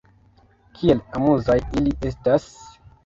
[0.79, 2.49] Kiel amuzaj ili estas!